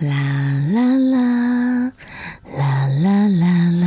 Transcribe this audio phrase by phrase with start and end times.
[0.00, 0.08] 啦
[0.72, 1.92] 啦啦
[2.56, 3.84] 啦啦啦啦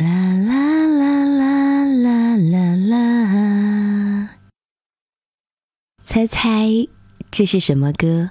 [0.00, 0.50] 啦啦
[0.88, 4.28] 啦啦啦啦啦！
[6.04, 6.88] 猜猜
[7.30, 8.30] 这是什么歌？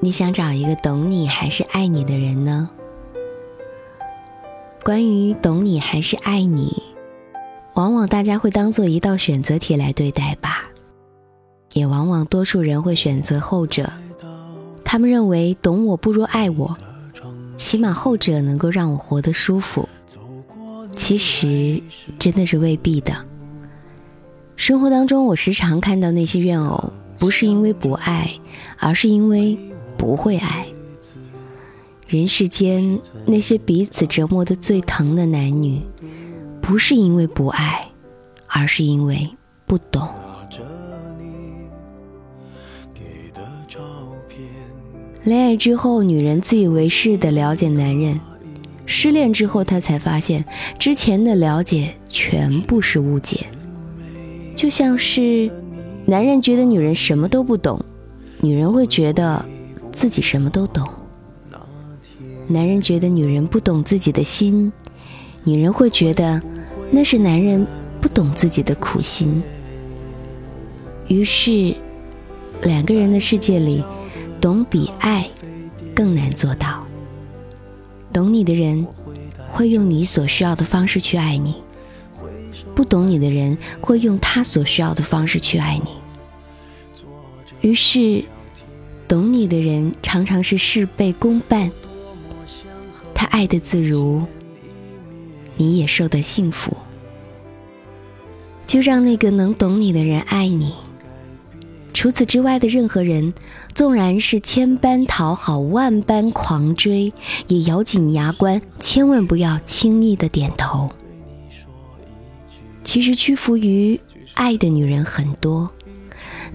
[0.00, 2.68] 你想找一个懂你还是爱你的人呢？
[4.84, 6.82] 关于懂你还是爱你，
[7.72, 10.63] 往往大家会当做一道选择题来对待吧。
[11.74, 13.92] 也往往多数人会选择后者，
[14.84, 16.78] 他们认为懂我不如爱我，
[17.56, 19.86] 起码后者能够让我活得舒服。
[20.94, 21.82] 其实
[22.18, 23.12] 真的是未必的。
[24.54, 28.30] 生活当中，我时常看到那些怨偶，不是因为不爱，
[28.78, 29.58] 而是因为
[29.98, 30.66] 不会爱。
[32.06, 35.80] 人世间那些彼此折磨的最疼的男女，
[36.60, 37.84] 不是因为不爱，
[38.46, 39.28] 而是因为
[39.66, 40.08] 不懂。
[45.24, 48.18] 恋爱之后，女人自以为是的了解男人；
[48.84, 50.44] 失恋之后，她才发现
[50.78, 53.46] 之前的了解全部是误解。
[54.54, 55.50] 就像是
[56.04, 57.82] 男人觉得女人什么都不懂，
[58.42, 59.42] 女人会觉得
[59.92, 60.84] 自己什么都懂；
[62.46, 64.70] 男人觉得女人不懂自己的心，
[65.42, 66.38] 女人会觉得
[66.90, 67.66] 那是男人
[67.98, 69.42] 不懂自己的苦心。
[71.08, 71.74] 于是，
[72.62, 73.82] 两个人的世界里。
[74.44, 75.26] 懂比爱
[75.94, 76.86] 更难做到。
[78.12, 78.86] 懂你的人
[79.50, 81.62] 会用你所需要的方式去爱你，
[82.74, 85.92] 不懂你的人会用他所需要的方式去爱你。
[87.62, 88.22] 于是，
[89.08, 91.72] 懂你的人常常是事倍功半，
[93.14, 94.24] 他爱的自如，
[95.56, 96.76] 你也受得幸福。
[98.66, 100.74] 就让那个能懂你的人爱你。
[101.94, 103.32] 除此之外的任何人，
[103.72, 107.10] 纵然是千般讨好、万般狂追，
[107.46, 110.90] 也咬紧牙关，千万不要轻易的点头。
[112.82, 113.98] 其实屈服于
[114.34, 115.70] 爱的女人很多，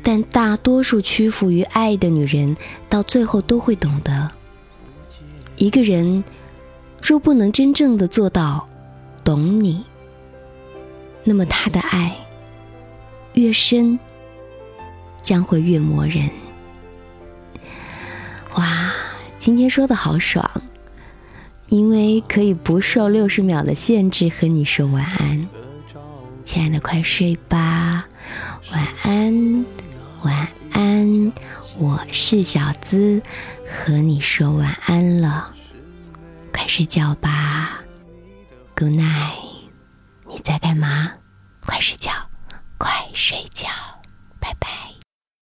[0.04, 2.56] 但大多数屈服于爱的女人，
[2.90, 4.30] 到最后都会懂得：
[5.56, 6.24] 一个人
[7.02, 8.68] 若不能真正的做到
[9.24, 9.84] 懂你，
[11.24, 12.16] 那么他的爱
[13.34, 13.98] 越深。
[15.22, 16.30] 将会越磨人。
[18.56, 18.92] 哇，
[19.38, 20.50] 今天说的好爽，
[21.68, 25.48] 因为可以不受六十秒的限制和你说晚安，
[26.44, 28.06] 亲爱的，快睡吧，
[28.72, 29.66] 晚安，
[30.24, 31.32] 晚安，
[31.78, 33.22] 我是小资，
[33.68, 35.54] 和你说晚安了，
[36.52, 37.82] 快睡觉吧
[38.76, 39.34] ，Good night，
[40.28, 41.14] 你在干嘛？
[41.66, 42.12] 快睡觉，
[42.78, 43.68] 快睡觉，
[44.40, 44.68] 拜拜。